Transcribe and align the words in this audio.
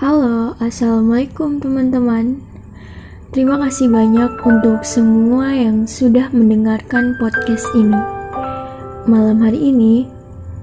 Halo, 0.00 0.56
Assalamualaikum 0.56 1.60
teman-teman. 1.60 2.40
Terima 3.36 3.60
kasih 3.60 3.92
banyak 3.92 4.32
untuk 4.48 4.80
semua 4.80 5.52
yang 5.52 5.84
sudah 5.84 6.32
mendengarkan 6.32 7.20
podcast 7.20 7.68
ini. 7.76 8.00
Malam 9.04 9.44
hari 9.44 9.60
ini, 9.60 10.08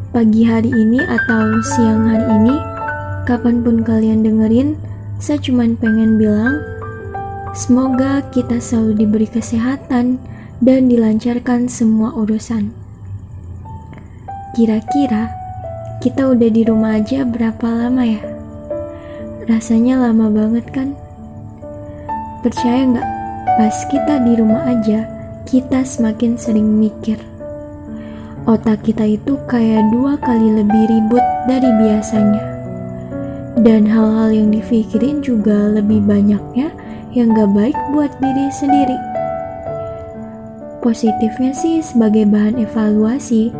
pagi 0.10 0.42
hari 0.42 0.74
ini 0.74 0.98
atau 1.06 1.54
siang 1.62 2.10
hari 2.10 2.26
ini 2.26 2.56
Kapan 3.30 3.62
pun 3.62 3.86
kalian 3.86 4.26
dengerin, 4.26 4.74
saya 5.22 5.38
cuma 5.38 5.70
pengen 5.70 6.18
bilang 6.18 6.58
Semoga 7.54 8.26
kita 8.34 8.58
selalu 8.58 9.06
diberi 9.06 9.30
kesehatan 9.30 10.18
dan 10.66 10.90
dilancarkan 10.90 11.70
semua 11.70 12.10
urusan. 12.18 12.74
Kira-kira 14.58 15.30
kita 16.02 16.26
udah 16.26 16.50
di 16.50 16.66
rumah 16.66 16.98
aja 16.98 17.22
berapa 17.22 17.86
lama 17.86 18.02
ya? 18.02 18.37
Rasanya 19.48 19.96
lama 19.96 20.28
banget 20.28 20.68
kan? 20.76 20.92
Percaya 22.44 22.84
nggak? 22.84 23.10
Pas 23.56 23.76
kita 23.88 24.20
di 24.28 24.36
rumah 24.36 24.68
aja, 24.68 25.08
kita 25.48 25.88
semakin 25.88 26.36
sering 26.36 26.68
mikir. 26.68 27.16
Otak 28.44 28.84
kita 28.84 29.08
itu 29.08 29.40
kayak 29.48 29.88
dua 29.96 30.20
kali 30.20 30.52
lebih 30.52 30.92
ribut 30.92 31.24
dari 31.48 31.72
biasanya. 31.80 32.44
Dan 33.64 33.88
hal-hal 33.88 34.36
yang 34.36 34.52
dipikirin 34.52 35.24
juga 35.24 35.72
lebih 35.72 36.04
banyaknya 36.04 36.68
yang 37.16 37.32
gak 37.32 37.48
baik 37.56 37.78
buat 37.96 38.12
diri 38.20 38.52
sendiri. 38.52 39.00
Positifnya 40.84 41.56
sih 41.56 41.80
sebagai 41.80 42.28
bahan 42.28 42.60
evaluasi, 42.60 43.56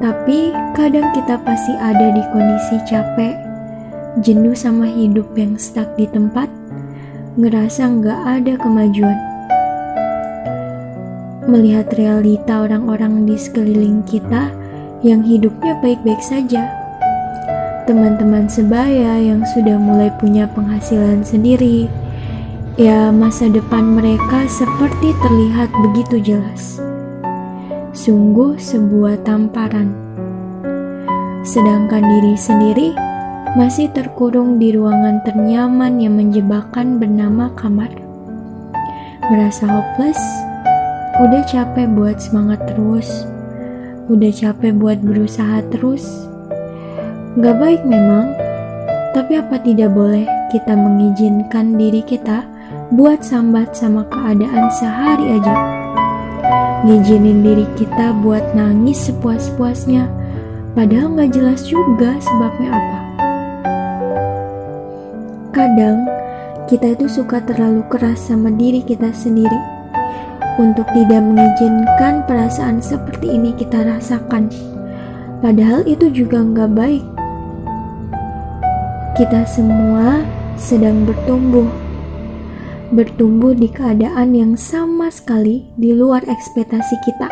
tapi 0.00 0.56
kadang 0.72 1.12
kita 1.12 1.36
pasti 1.44 1.76
ada 1.76 2.16
di 2.16 2.24
kondisi 2.32 2.80
capek 2.88 3.51
jenuh 4.20 4.52
sama 4.52 4.84
hidup 4.84 5.32
yang 5.40 5.56
stuck 5.56 5.88
di 5.96 6.04
tempat, 6.04 6.52
ngerasa 7.40 7.88
nggak 7.88 8.20
ada 8.28 8.54
kemajuan. 8.60 9.16
Melihat 11.48 11.88
realita 11.96 12.60
orang-orang 12.60 13.24
di 13.24 13.40
sekeliling 13.40 14.04
kita 14.04 14.52
yang 15.00 15.24
hidupnya 15.24 15.80
baik-baik 15.80 16.20
saja. 16.20 16.68
Teman-teman 17.88 18.46
sebaya 18.52 19.16
yang 19.16 19.42
sudah 19.48 19.80
mulai 19.80 20.12
punya 20.20 20.44
penghasilan 20.52 21.24
sendiri, 21.24 21.88
ya 22.76 23.08
masa 23.10 23.48
depan 23.48 23.96
mereka 23.96 24.44
seperti 24.44 25.16
terlihat 25.24 25.72
begitu 25.88 26.20
jelas. 26.20 26.78
Sungguh 27.96 28.60
sebuah 28.60 29.24
tamparan. 29.24 29.88
Sedangkan 31.42 32.06
diri 32.06 32.38
sendiri 32.38 33.11
masih 33.52 33.92
terkurung 33.92 34.56
di 34.56 34.72
ruangan 34.72 35.20
ternyaman 35.28 36.00
yang 36.00 36.16
menjebakkan 36.16 36.96
bernama 36.96 37.52
kamar. 37.52 37.92
Merasa 39.28 39.68
hopeless, 39.68 40.16
udah 41.20 41.44
capek 41.44 41.84
buat 41.92 42.16
semangat 42.16 42.64
terus, 42.64 43.28
udah 44.08 44.32
capek 44.32 44.72
buat 44.72 45.04
berusaha 45.04 45.60
terus. 45.68 46.08
Gak 47.36 47.60
baik 47.60 47.84
memang, 47.84 48.32
tapi 49.12 49.36
apa 49.36 49.60
tidak 49.60 49.92
boleh 49.92 50.24
kita 50.48 50.72
mengizinkan 50.72 51.76
diri 51.76 52.00
kita 52.00 52.48
buat 52.88 53.20
sambat 53.20 53.76
sama 53.76 54.08
keadaan 54.08 54.72
sehari 54.80 55.36
aja. 55.36 55.56
Ngizinin 56.88 57.44
diri 57.44 57.68
kita 57.76 58.16
buat 58.24 58.56
nangis 58.56 59.12
sepuas-puasnya, 59.12 60.08
padahal 60.72 61.20
gak 61.20 61.36
jelas 61.36 61.68
juga 61.68 62.16
sebabnya 62.16 62.80
apa. 62.80 63.01
Kadang 65.52 66.08
kita 66.64 66.96
itu 66.96 67.04
suka 67.12 67.44
terlalu 67.44 67.84
keras 67.92 68.32
sama 68.32 68.48
diri 68.48 68.80
kita 68.80 69.12
sendiri 69.12 69.60
untuk 70.56 70.88
tidak 70.96 71.20
mengizinkan 71.20 72.24
perasaan 72.24 72.80
seperti 72.80 73.36
ini 73.36 73.52
kita 73.52 73.84
rasakan. 73.84 74.48
Padahal 75.44 75.84
itu 75.84 76.08
juga 76.08 76.40
nggak 76.40 76.70
baik. 76.72 77.04
Kita 79.12 79.44
semua 79.44 80.24
sedang 80.56 81.04
bertumbuh. 81.04 81.68
Bertumbuh 82.88 83.52
di 83.52 83.68
keadaan 83.68 84.32
yang 84.32 84.56
sama 84.56 85.12
sekali 85.12 85.68
di 85.76 85.92
luar 85.92 86.24
ekspektasi 86.24 86.96
kita. 87.04 87.28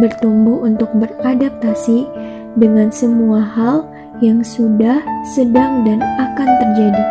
Bertumbuh 0.00 0.64
untuk 0.64 0.88
beradaptasi 0.96 2.08
dengan 2.56 2.88
semua 2.88 3.44
hal 3.44 3.92
yang 4.20 4.44
sudah, 4.44 5.00
sedang, 5.32 5.86
dan 5.86 6.02
akan 6.20 6.48
terjadi. 6.60 7.04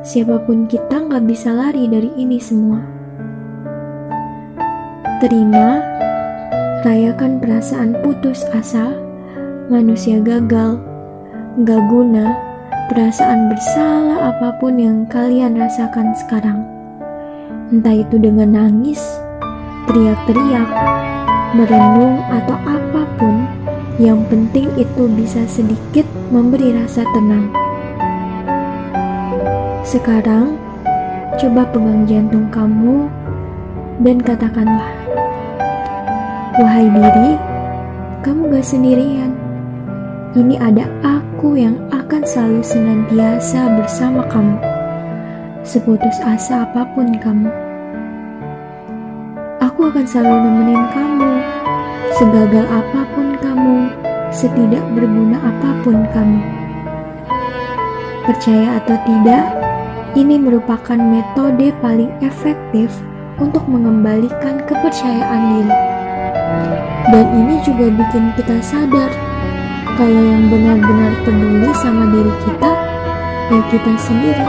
Siapa 0.00 0.40
pun 0.46 0.70
kita 0.70 0.96
nggak 1.08 1.24
bisa 1.26 1.50
lari 1.52 1.90
dari 1.90 2.08
ini 2.16 2.38
semua. 2.40 2.80
Terima, 5.20 5.84
rayakan 6.80 7.44
perasaan 7.44 7.92
putus 8.00 8.40
asa, 8.56 8.96
manusia 9.68 10.16
gagal, 10.24 10.80
nggak 11.60 11.82
guna, 11.92 12.32
perasaan 12.88 13.52
bersalah 13.52 14.32
apa 14.32 14.56
pun 14.56 14.80
yang 14.80 15.04
kalian 15.06 15.60
rasakan 15.60 16.16
sekarang. 16.16 16.64
Entah 17.70 18.00
itu 18.00 18.16
dengan 18.16 18.56
nangis, 18.56 18.98
teriak-teriak, 19.86 20.70
merenung, 21.54 22.18
atau 22.32 22.56
apa 22.66 23.02
pun 23.20 23.29
yang 24.00 24.24
penting 24.32 24.72
itu 24.80 25.04
bisa 25.12 25.44
sedikit 25.44 26.08
memberi 26.32 26.72
rasa 26.72 27.04
tenang. 27.12 27.52
Sekarang, 29.84 30.56
coba 31.36 31.68
pegang 31.68 32.08
jantung 32.08 32.48
kamu 32.48 33.12
dan 34.00 34.16
katakanlah, 34.24 34.88
Wahai 36.56 36.88
diri, 36.88 37.36
kamu 38.24 38.56
gak 38.56 38.64
sendirian. 38.64 39.36
Ini 40.32 40.56
ada 40.56 40.88
aku 41.04 41.60
yang 41.60 41.76
akan 41.92 42.24
selalu 42.24 42.64
senantiasa 42.64 43.68
bersama 43.76 44.24
kamu. 44.32 44.56
Seputus 45.60 46.16
asa 46.24 46.64
apa 46.64 46.88
pun 46.96 47.12
kamu. 47.20 47.52
Aku 49.60 49.92
akan 49.92 50.06
selalu 50.08 50.36
nemenin 50.40 50.84
kamu 50.88 51.39
Segagal 52.10 52.66
apa 52.66 53.06
pun 53.14 53.38
kamu, 53.38 53.86
setidak 54.34 54.82
berguna 54.98 55.38
apa 55.38 55.70
pun 55.86 56.02
kamu. 56.10 56.42
Percaya 58.26 58.82
atau 58.82 58.98
tidak, 59.06 59.46
ini 60.18 60.34
merupakan 60.42 60.98
metode 60.98 61.70
paling 61.78 62.10
efektif 62.18 62.90
untuk 63.38 63.62
mengembalikan 63.70 64.58
kepercayaan 64.66 65.42
diri. 65.54 65.76
Dan 67.14 67.26
ini 67.30 67.62
juga 67.62 67.86
bikin 67.94 68.34
kita 68.34 68.58
sadar 68.58 69.10
kalau 69.94 70.22
yang 70.34 70.50
benar-benar 70.50 71.14
peduli 71.22 71.70
sama 71.78 72.10
diri 72.10 72.34
kita, 72.42 72.72
ya 73.54 73.60
kita 73.70 73.92
sendiri. 74.02 74.46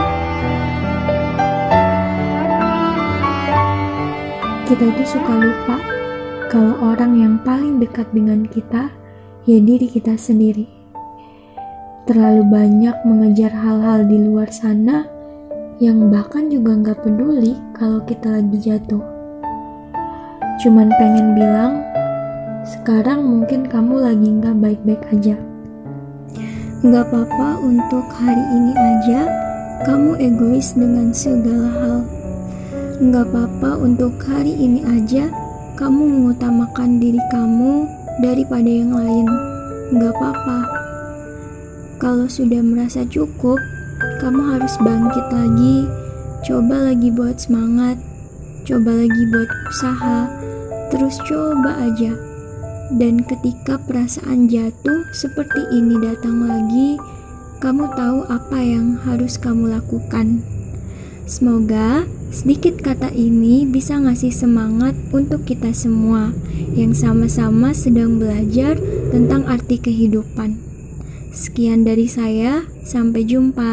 Kita 4.66 4.82
itu 4.82 5.04
suka 5.14 5.32
lupa 5.36 5.91
kalau 6.52 6.76
orang 6.84 7.16
yang 7.16 7.34
paling 7.40 7.80
dekat 7.80 8.04
dengan 8.12 8.44
kita 8.44 8.92
ya 9.48 9.56
diri 9.56 9.88
kita 9.88 10.20
sendiri. 10.20 10.68
Terlalu 12.04 12.44
banyak 12.44 12.92
mengejar 13.08 13.56
hal-hal 13.56 14.04
di 14.04 14.20
luar 14.20 14.52
sana 14.52 15.08
yang 15.80 16.12
bahkan 16.12 16.52
juga 16.52 16.76
nggak 16.76 17.08
peduli 17.08 17.56
kalau 17.72 18.04
kita 18.04 18.28
lagi 18.36 18.68
jatuh. 18.68 19.00
Cuman 20.60 20.92
pengen 21.00 21.32
bilang, 21.32 21.80
sekarang 22.68 23.24
mungkin 23.24 23.64
kamu 23.64 24.04
lagi 24.04 24.28
nggak 24.28 24.56
baik-baik 24.60 25.02
aja. 25.08 25.40
Nggak 26.84 27.08
apa-apa 27.08 27.64
untuk 27.64 28.04
hari 28.12 28.44
ini 28.52 28.76
aja 28.76 29.20
kamu 29.88 30.20
egois 30.20 30.76
dengan 30.76 31.16
segala 31.16 31.70
hal. 31.80 31.98
Nggak 33.00 33.24
apa-apa 33.32 33.70
untuk 33.80 34.20
hari 34.20 34.52
ini 34.52 34.84
aja 34.84 35.41
kamu 35.82 35.98
mengutamakan 35.98 37.02
diri 37.02 37.18
kamu 37.34 37.90
daripada 38.22 38.70
yang 38.70 38.94
lain. 38.94 39.26
Gak 39.98 40.14
apa-apa. 40.14 40.58
Kalau 41.98 42.30
sudah 42.30 42.62
merasa 42.62 43.02
cukup, 43.02 43.58
kamu 44.22 44.54
harus 44.54 44.78
bangkit 44.78 45.26
lagi. 45.34 45.90
Coba 46.46 46.86
lagi 46.86 47.10
buat 47.10 47.42
semangat. 47.42 47.98
Coba 48.62 48.94
lagi 48.94 49.22
buat 49.34 49.50
usaha. 49.74 50.30
Terus 50.94 51.18
coba 51.26 51.74
aja. 51.82 52.14
Dan 52.94 53.26
ketika 53.26 53.74
perasaan 53.82 54.46
jatuh 54.46 55.02
seperti 55.10 55.66
ini 55.74 55.98
datang 55.98 56.46
lagi, 56.46 56.94
kamu 57.58 57.90
tahu 57.98 58.22
apa 58.30 58.58
yang 58.62 59.02
harus 59.02 59.34
kamu 59.34 59.74
lakukan. 59.74 60.46
Semoga 61.26 62.06
sedikit 62.32 62.80
kata 62.80 63.12
ini 63.12 63.68
bisa 63.68 64.00
ngasih 64.00 64.32
semangat 64.32 64.96
untuk 65.12 65.44
kita 65.44 65.76
semua 65.76 66.32
yang 66.72 66.96
sama-sama 66.96 67.76
sedang 67.76 68.16
belajar 68.16 68.80
tentang 69.12 69.44
arti 69.44 69.76
kehidupan. 69.76 70.56
Sekian 71.28 71.84
dari 71.84 72.08
saya, 72.08 72.64
sampai 72.84 73.28
jumpa. 73.28 73.72